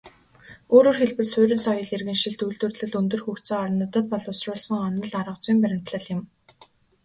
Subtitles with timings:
[0.75, 6.21] Өөрөөр хэлбэл, суурин соёл иргэншилт, үйлдвэрлэл өндөр хөгжсөн орнуудад боловсруулсан онол аргазүйн баримтлал юм.